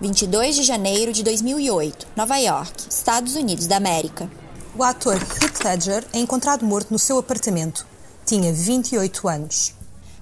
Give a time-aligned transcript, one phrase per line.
[0.00, 4.30] 22 de janeiro de 2008, Nova York, Estados Unidos da América.
[4.74, 7.86] O ator Heath Ledger é encontrado morto no seu apartamento.
[8.24, 9.74] Tinha 28 anos.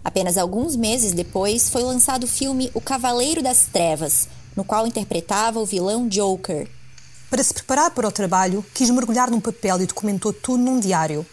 [0.04, 5.60] Apenas alguns meses depois foi lançado o filme O Cavaleiro das Trevas, no qual interpretava
[5.60, 6.68] o vilão Joker.
[7.30, 11.24] Para se preparar para o trabalho, quis mergulhar num papel e documentou tudo num diário.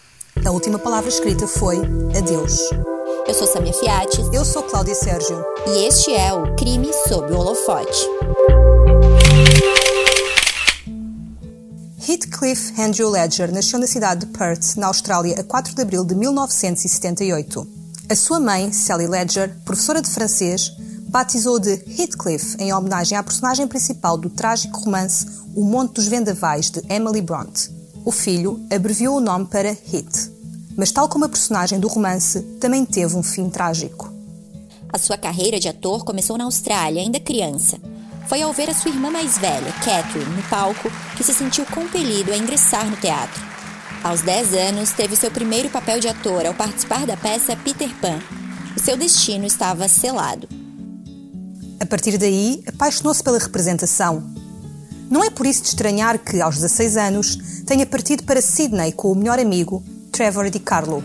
[0.46, 1.78] A última palavra escrita foi
[2.16, 2.60] adeus.
[3.28, 4.22] Eu sou Samia Fiati.
[4.32, 5.44] Eu sou Cláudia Sérgio.
[5.68, 8.35] E este é o Crime sob o Holofote.
[12.16, 16.16] Heathcliff Andrew Ledger nasceu na cidade de Perth, na Austrália, a 4 de abril de
[16.16, 17.68] 1978.
[18.10, 20.72] A sua mãe, Sally Ledger, professora de francês,
[21.10, 26.70] batizou de Heathcliff em homenagem à personagem principal do trágico romance O Monte dos Vendavais
[26.70, 27.70] de Emily Bronte.
[28.06, 30.34] O filho abreviou o nome para Heath
[30.78, 34.12] mas, tal como a personagem do romance, também teve um fim trágico.
[34.92, 37.78] A sua carreira de ator começou na Austrália, ainda criança.
[38.28, 42.34] Foi ao ver a sua irmã mais velha, Catherine, no palco, que se sentiu compelido
[42.34, 43.42] a ingressar no teatro.
[44.04, 48.20] Aos 10 anos, teve seu primeiro papel de ator ao participar da peça Peter Pan.
[48.76, 50.48] O seu destino estava selado.
[51.80, 54.24] A partir daí, apaixonou-se pela representação.
[55.10, 59.12] Não é por isso de estranhar que, aos 16 anos, tenha partido para Sydney com
[59.12, 61.04] o melhor amigo, Trevor DiCarlo.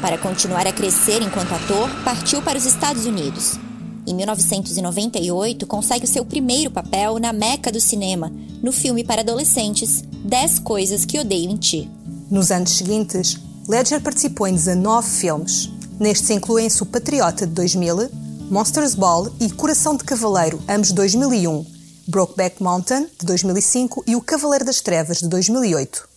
[0.00, 3.58] Para continuar a crescer enquanto ator, partiu para os Estados Unidos.
[4.06, 10.04] Em 1998, consegue o seu primeiro papel na meca do cinema, no filme para adolescentes
[10.24, 11.90] 10 Coisas que Odeio em Ti.
[12.30, 13.36] Nos anos seguintes,
[13.68, 15.68] Ledger participou em 19 filmes.
[15.98, 18.08] Nestes incluem-se O Patriota de 2000,
[18.48, 21.66] Monsters Ball e Coração de Cavaleiro, ambos de 2001,
[22.06, 26.08] Brokeback Mountain, de 2005 e O Cavaleiro das Trevas, de 2008.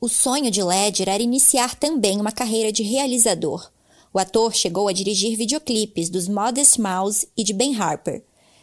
[0.00, 3.68] O sonho de Ledger era iniciar também uma carreira de realizador.
[4.16, 8.22] O ator chegou a dirigir videoclipes dos Modest Mouse e de Ben Harper.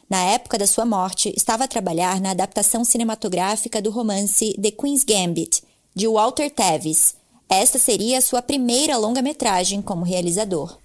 [0.10, 5.04] Na época da sua morte, estava a trabalhar na adaptação cinematográfica do romance The Queen's
[5.04, 5.62] Gambit,
[5.94, 7.14] de Walter Tevis.
[7.48, 10.76] Esta seria a sua primeira longa-metragem como realizador.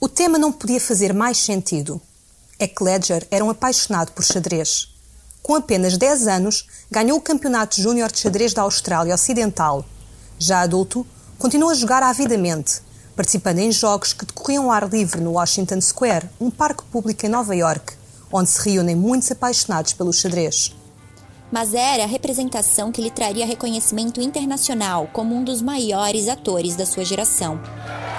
[0.00, 2.00] O tema não podia fazer mais sentido.
[2.56, 4.94] É que Ledger era um apaixonado por xadrez
[5.42, 9.84] com apenas 10 anos, ganhou o Campeonato Júnior de Xadrez da Austrália Ocidental.
[10.38, 11.04] Já adulto,
[11.36, 12.80] continua a jogar avidamente,
[13.16, 17.28] participando em jogos que decorriam ao ar livre no Washington Square, um parque público em
[17.28, 17.94] Nova York,
[18.32, 20.74] onde se reúnem muitos apaixonados pelo xadrez.
[21.52, 26.84] Mas era a representação que lhe traria reconhecimento internacional como um dos maiores atores da
[26.84, 27.60] sua geração.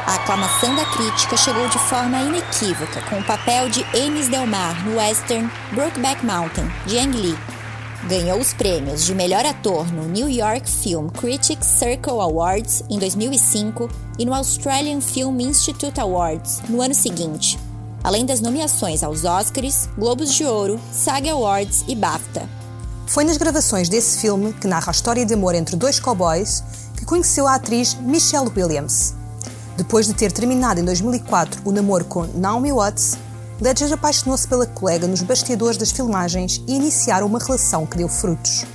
[0.08, 4.98] A aclamação da crítica chegou de forma inequívoca com o papel de Ames Delmar no
[4.98, 7.55] western Brokeback Mountain, de Ang Lee.
[8.08, 13.90] Ganhou os prêmios de melhor ator no New York Film Critics Circle Awards em 2005
[14.20, 17.60] e no Australian Film Institute Awards no ano seguinte,
[18.04, 22.48] além das nomeações aos Oscars, Globos de Ouro, SAG Awards e BAFTA.
[23.08, 26.64] Foi nas gravações desse filme, que narra a história de amor entre dois cowboys,
[26.96, 29.16] que conheceu a atriz Michelle Williams.
[29.78, 33.18] Depois de ter terminado em 2004 o namoro com Naomi Watts,
[33.60, 38.66] Ledger apaixonou-se pela colega nos bastidores das filmagens e iniciaram uma relação que deu frutos.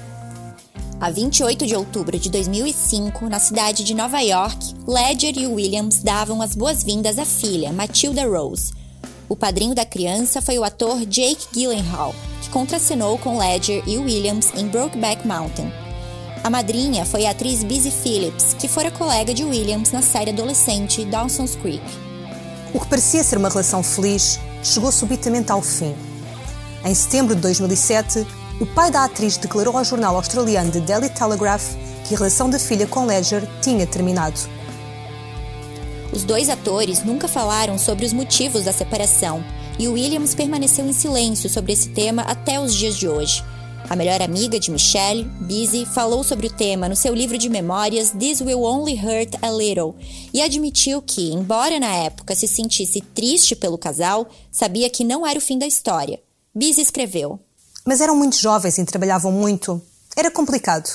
[0.98, 6.42] A 28 de outubro de 2005, na cidade de Nova York, Ledger e Williams davam
[6.42, 8.72] as boas-vindas à filha, Matilda Rose.
[9.28, 14.50] O padrinho da criança foi o ator Jake Gyllenhaal, que contracenou com Ledger e Williams
[14.54, 15.72] em Brokeback Mountain.
[16.42, 21.04] A madrinha foi a atriz Busy Phillips, que fora colega de Williams na série adolescente
[21.04, 22.09] Dawson's Creek.
[22.72, 25.94] O que parecia ser uma relação feliz chegou subitamente ao fim.
[26.84, 28.26] Em setembro de 2007,
[28.60, 31.74] o pai da atriz declarou ao jornal australiano The Daily Telegraph
[32.06, 34.40] que a relação da filha com Ledger tinha terminado.
[36.12, 39.42] Os dois atores nunca falaram sobre os motivos da separação
[39.78, 43.44] e Williams permaneceu em silêncio sobre esse tema até os dias de hoje.
[43.90, 48.12] A melhor amiga de Michelle, Busy, falou sobre o tema no seu livro de memórias
[48.12, 49.96] This Will Only Hurt a Little
[50.32, 55.40] e admitiu que, embora na época se sentisse triste pelo casal, sabia que não era
[55.40, 56.20] o fim da história.
[56.54, 57.40] Busy escreveu:
[57.84, 59.82] Mas eram muito jovens e trabalhavam muito.
[60.16, 60.88] Era complicado.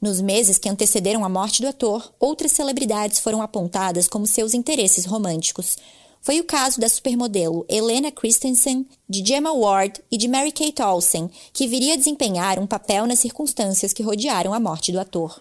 [0.00, 5.06] Nos meses que antecederam a morte do ator, outras celebridades foram apontadas como seus interesses
[5.06, 5.76] românticos.
[6.22, 11.66] Foi o caso da supermodelo Helena Christensen, de Gemma Ward e de Mary-Kate Olsen, que
[11.66, 15.40] viria a desempenhar um papel nas circunstâncias que rodearam a morte do ator.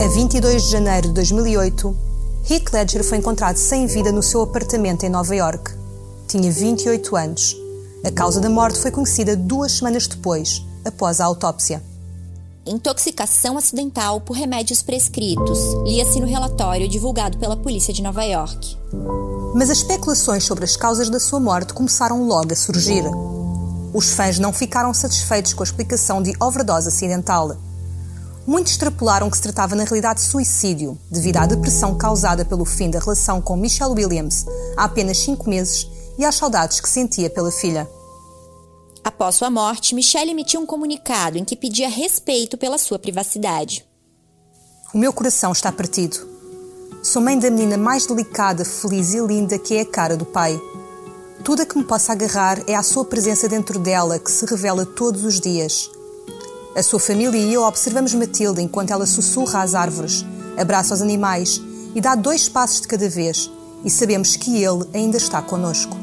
[0.00, 1.96] A 22 de janeiro de 2008,
[2.48, 5.72] Heath Ledger foi encontrado sem vida no seu apartamento em Nova York.
[6.28, 7.56] Tinha 28 anos.
[8.04, 11.82] A causa da morte foi conhecida duas semanas depois, após a autópsia.
[12.64, 18.76] Intoxicação acidental por remédios prescritos, lia-se no relatório divulgado pela polícia de Nova York.
[19.54, 23.04] Mas as especulações sobre as causas da sua morte começaram logo a surgir.
[23.92, 27.56] Os fãs não ficaram satisfeitos com a explicação de overdose acidental.
[28.46, 32.90] Muitos extrapolaram que se tratava na realidade de suicídio, devido à depressão causada pelo fim
[32.90, 34.46] da relação com Michelle Williams
[34.76, 35.86] há apenas cinco meses
[36.18, 37.88] e às saudades que sentia pela filha.
[39.04, 43.84] Após sua morte, Michelle emitiu um comunicado em que pedia respeito pela sua privacidade.
[44.94, 46.31] O meu coração está partido.
[47.02, 50.62] Sou mãe da menina mais delicada, feliz e linda que é a cara do pai.
[51.42, 54.86] Tudo a que me possa agarrar é a sua presença dentro dela, que se revela
[54.86, 55.90] todos os dias.
[56.76, 60.24] A sua família e eu observamos Matilde enquanto ela sussurra às árvores,
[60.56, 61.60] abraça os animais
[61.92, 63.50] e dá dois passos de cada vez,
[63.84, 65.96] e sabemos que ele ainda está conosco.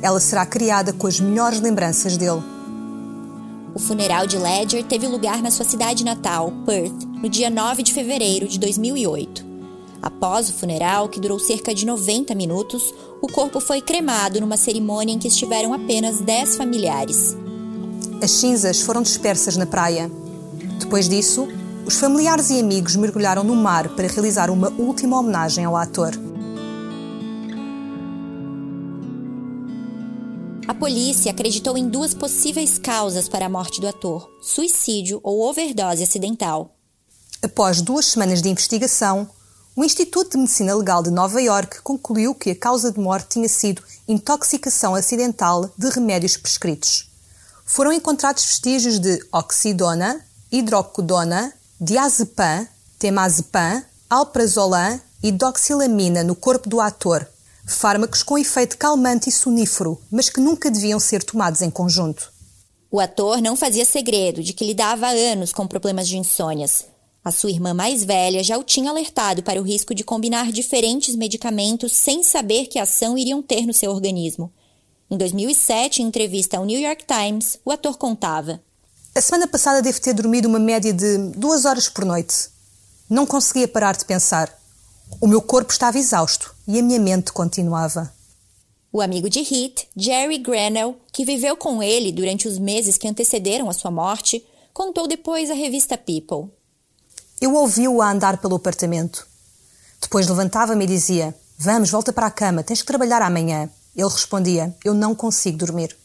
[0.00, 2.42] Ela será criada com as melhores lembranças dele.
[3.74, 7.92] O funeral de Ledger teve lugar na sua cidade natal, Perth, no dia 9 de
[7.92, 9.43] fevereiro de 2008.
[10.04, 12.92] Após o funeral, que durou cerca de 90 minutos,
[13.22, 17.34] o corpo foi cremado numa cerimônia em que estiveram apenas 10 familiares.
[18.22, 20.10] As cinzas foram dispersas na praia.
[20.78, 21.48] Depois disso,
[21.86, 26.12] os familiares e amigos mergulharam no mar para realizar uma última homenagem ao ator.
[30.68, 36.02] A polícia acreditou em duas possíveis causas para a morte do ator: suicídio ou overdose
[36.02, 36.76] acidental.
[37.42, 39.30] Após duas semanas de investigação,
[39.76, 43.48] o Instituto de Medicina Legal de Nova York concluiu que a causa de morte tinha
[43.48, 47.14] sido intoxicação acidental de remédios prescritos
[47.64, 52.68] foram encontrados vestígios de oxidona, hidrocodona, diazepam,
[52.98, 57.26] temazepam, alprazolam e doxilamina no corpo do ator,
[57.66, 62.32] fármacos com efeito calmante e sonífero, mas que nunca deviam ser tomados em conjunto.
[62.90, 66.86] O ator não fazia segredo de que lidava há anos com problemas de insônias.
[67.24, 71.16] A sua irmã mais velha já o tinha alertado para o risco de combinar diferentes
[71.16, 74.52] medicamentos sem saber que ação iriam ter no seu organismo.
[75.10, 78.60] Em 2007, em entrevista ao New York Times, o ator contava:
[79.14, 82.50] A semana passada devo ter dormido uma média de duas horas por noite.
[83.08, 84.54] Não conseguia parar de pensar.
[85.18, 88.12] O meu corpo estava exausto e a minha mente continuava.
[88.92, 93.70] O amigo de Heath, Jerry Granell, que viveu com ele durante os meses que antecederam
[93.70, 94.44] a sua morte,
[94.74, 96.50] contou depois à revista People.
[97.40, 99.26] Eu ouvi-o a andar pelo apartamento.
[100.00, 103.68] Depois levantava-me e dizia: Vamos, volta para a cama, tens que trabalhar amanhã.
[103.94, 105.96] Ele respondia: Eu não consigo dormir.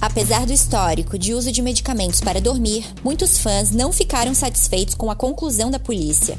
[0.00, 5.10] Apesar do histórico de uso de medicamentos para dormir, muitos fãs não ficaram satisfeitos com
[5.10, 6.38] a conclusão da polícia,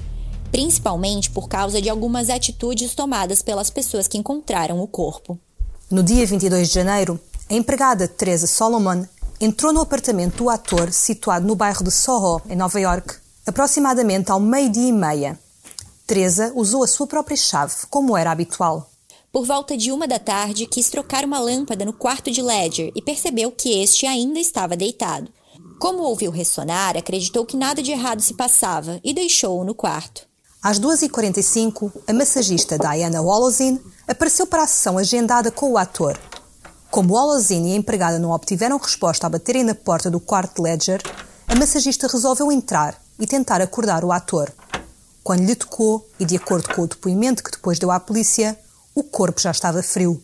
[0.52, 5.40] principalmente por causa de algumas atitudes tomadas pelas pessoas que encontraram o corpo.
[5.90, 7.20] No dia 22 de janeiro,
[7.50, 9.06] a empregada Teresa Solomon
[9.40, 13.16] entrou no apartamento do ator situado no bairro de Soho, em Nova York,
[13.48, 15.40] aproximadamente ao meio-dia e meia.
[16.06, 18.90] Teresa usou a sua própria chave, como era habitual.
[19.32, 23.02] Por volta de uma da tarde, quis trocar uma lâmpada no quarto de Ledger e
[23.02, 25.32] percebeu que este ainda estava deitado.
[25.80, 30.28] Como ouviu ressonar, acreditou que nada de errado se passava e deixou-o no quarto.
[30.62, 36.20] Às 2h45, a massagista Diana Wallozin apareceu para a sessão agendada com o ator.
[36.90, 40.62] Como Wallozin e a empregada não obtiveram resposta a baterem na porta do quarto de
[40.64, 41.02] Ledger,
[41.48, 44.52] a massagista resolveu entrar e tentar acordar o ator.
[45.24, 48.58] Quando lhe tocou, e de acordo com o depoimento que depois deu à polícia,
[48.96, 50.24] o corpo já estava frio.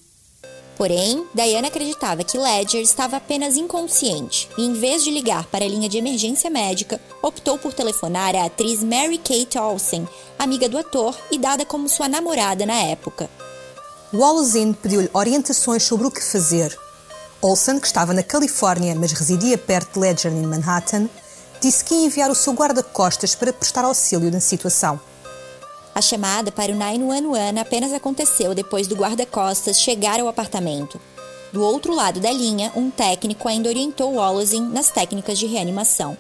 [0.76, 5.68] Porém, Diana acreditava que Ledger estava apenas inconsciente e, em vez de ligar para a
[5.68, 10.08] linha de emergência médica, optou por telefonar à atriz Mary Kate Olsen,
[10.40, 13.30] amiga do ator e dada como sua namorada na época.
[14.12, 16.78] Wallazine pediu-lhe orientações sobre o que fazer.
[17.42, 21.08] Olsen, que estava na Califórnia, mas residia perto de Ledger em Manhattan,
[21.64, 25.00] disse que ia enviar o seu guarda-costas para prestar auxílio na situação.
[25.96, 31.00] A chamada para o 911 apenas aconteceu depois do guarda-costas chegar ao apartamento.
[31.54, 36.18] Do outro lado da linha, um técnico ainda orientou Wallazin nas técnicas de reanimação.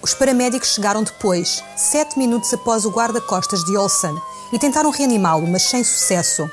[0.00, 4.14] Os paramédicos chegaram depois, sete minutos após o guarda-costas de Olsen,
[4.52, 6.48] e tentaram reanimá-lo, mas sem sucesso.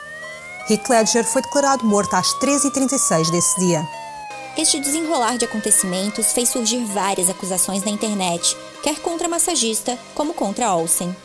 [0.68, 3.88] Heath Ledger foi declarado morto às 13h36 desse dia.
[4.58, 10.34] Este desenrolar de acontecimentos fez surgir várias acusações na internet, quer contra a massagista como
[10.34, 11.16] contra Olsen.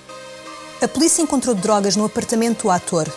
[0.80, 3.12] A polícia encontrou drogas no apartamento do ator.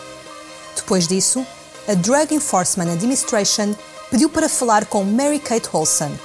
[0.74, 1.46] Depois disso,
[1.86, 3.74] a Drug Enforcement Administration
[4.10, 6.18] pediu para falar com Mary Kate Olsen.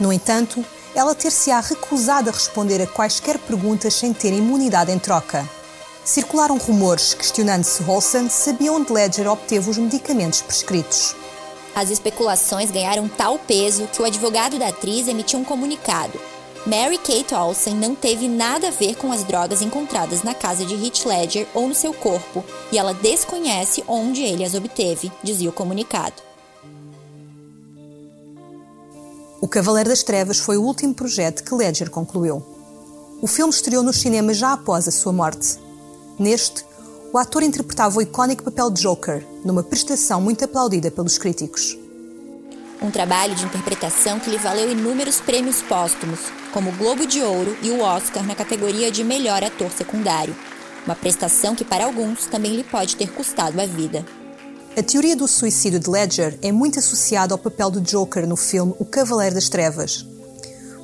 [0.00, 5.48] No entanto, ela ter-se-á recusado a responder a quaisquer perguntas sem ter imunidade em troca.
[6.04, 11.14] Circularam rumores questionando se Olsen sabia onde Ledger obteve os medicamentos prescritos.
[11.74, 16.18] As especulações ganharam tal peso que o advogado da atriz emitiu um comunicado
[16.66, 20.74] Mary Kate Olsen não teve nada a ver com as drogas encontradas na casa de
[20.74, 25.52] Heath Ledger ou no seu corpo, e ela desconhece onde ele as obteve, dizia o
[25.52, 26.14] comunicado.
[29.42, 32.42] O Cavaleiro das Trevas foi o último projeto que Ledger concluiu.
[33.20, 35.58] O filme estreou nos cinemas já após a sua morte.
[36.18, 36.64] Neste,
[37.14, 41.78] o ator interpretava o icónico papel de Joker, numa prestação muito aplaudida pelos críticos.
[42.82, 46.18] Um trabalho de interpretação que lhe valeu inúmeros prêmios póstumos,
[46.52, 50.34] como o Globo de Ouro e o Oscar na categoria de melhor ator secundário.
[50.84, 54.04] Uma prestação que, para alguns, também lhe pode ter custado a vida.
[54.76, 58.74] A teoria do suicídio de Ledger é muito associada ao papel do Joker no filme
[58.76, 60.04] O Cavaleiro das Trevas.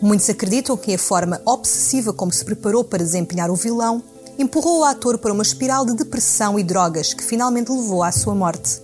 [0.00, 4.00] Muitos acreditam que a forma obsessiva como se preparou para desempenhar o vilão
[4.40, 8.34] empurrou o ator para uma espiral de depressão e drogas que finalmente levou à sua
[8.34, 8.80] morte.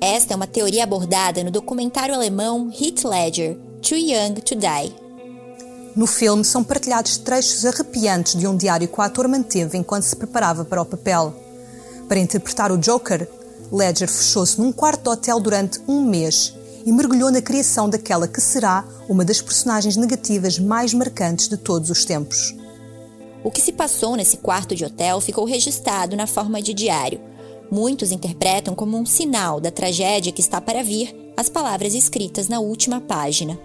[0.00, 4.94] Esta é uma teoria abordada no documentário alemão Heath Ledger, Too Young to Die.
[5.94, 10.16] No filme são partilhados trechos arrepiantes de um diário que o ator manteve enquanto se
[10.16, 11.32] preparava para o papel.
[12.08, 13.28] Para interpretar o Joker,
[13.72, 16.54] Ledger fechou-se num quarto de hotel durante um mês
[16.84, 21.88] e mergulhou na criação daquela que será uma das personagens negativas mais marcantes de todos
[21.88, 22.54] os tempos.
[23.46, 27.20] O que se passou nesse quarto de hotel ficou registrado na forma de diário
[27.70, 32.60] Muitos interpretam como um sinal da tragédia que está para vir as palavras escritas na
[32.60, 33.58] última página.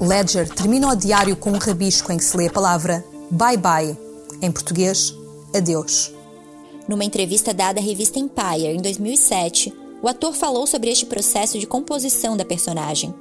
[0.00, 3.98] Ledger termina o diário com um rabisco em que se lê a palavra bye bye,
[4.40, 5.14] em português,
[5.54, 6.12] adeus.
[6.86, 11.66] Numa entrevista dada à revista Empire em 2007, o ator falou sobre este processo de
[11.66, 13.12] composição da personagem.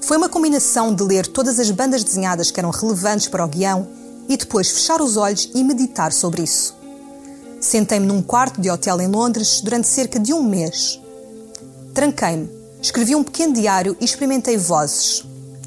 [0.00, 3.88] Foi uma combinação de ler todas as bandas desenhadas que eram relevantes para o guião
[4.28, 6.74] e depois fechar os olhos e meditar sobre isso.
[7.60, 11.00] Sentei-me num quarto de hotel em Londres durante cerca de um mês.
[11.94, 12.48] Tranquei-me,
[12.80, 15.24] escrevi um pequeno diário e experimentei vozes.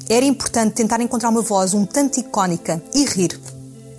[0.08, 3.40] Era importante tentar encontrar uma voz um tanto icónica e rir.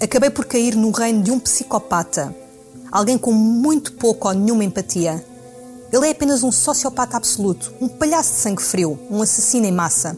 [0.01, 2.35] Acabei por cair no reino de um psicopata,
[2.91, 5.23] alguém com muito pouco ou nenhuma empatia.
[5.91, 10.17] Ele é apenas um sociopata absoluto, um palhaço de sangue frio, um assassino em massa.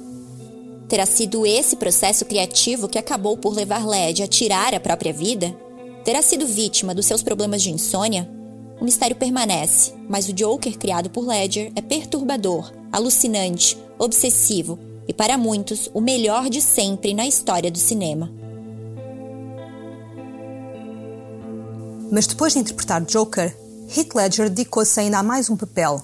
[0.94, 5.52] Terá sido esse processo criativo que acabou por levar Led a tirar a própria vida?
[6.06, 8.30] terá sido vítima dos seus problemas de insônia?
[8.80, 15.36] O mistério permanece, mas o Joker criado por Ledger é perturbador, alucinante, obsessivo e, para
[15.36, 18.32] muitos, o melhor de sempre na história do cinema.
[22.12, 23.58] Mas depois de interpretar Joker,
[23.98, 26.04] Heath Ledger dedicou-se ainda a mais um papel.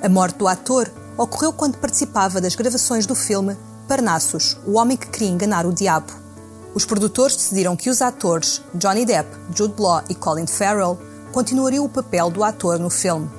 [0.00, 3.56] A morte do ator ocorreu quando participava das gravações do filme
[3.88, 6.12] Parnassus, o homem que queria enganar o diabo.
[6.74, 10.98] Os produtores decidiram que os atores Johnny Depp, Jude Law e Colin Farrell
[11.32, 13.30] continuariam o papel do ator no filme.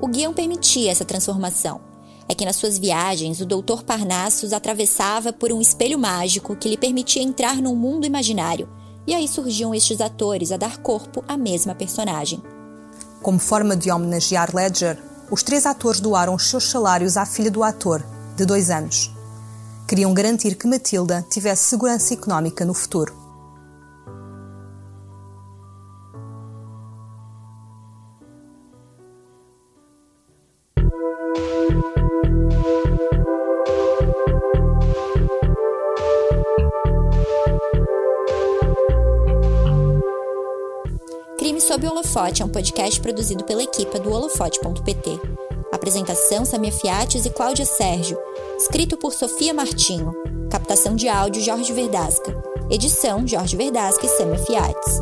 [0.00, 1.82] O guião permitia essa transformação.
[2.26, 3.82] É que nas suas viagens, o Dr.
[3.84, 8.66] Parnassus atravessava por um espelho mágico que lhe permitia entrar num mundo imaginário.
[9.06, 12.42] E aí surgiam estes atores a dar corpo à mesma personagem.
[13.22, 14.98] Como forma de homenagear Ledger,
[15.30, 18.02] os três atores doaram os seus salários à filha do ator,
[18.34, 19.13] de dois anos.
[19.86, 23.12] Queriam garantir que Matilda tivesse segurança económica no futuro.
[41.38, 45.53] Crime sob o Holofote é um podcast produzido pela equipa do holofote.pt.
[45.84, 48.18] Apresentação Samia Fiates e Cláudia Sérgio.
[48.56, 50.14] Escrito por Sofia Martinho.
[50.50, 52.34] Captação de áudio Jorge Verdasca.
[52.70, 54.98] Edição Jorge Verdasca e Samia Fiates.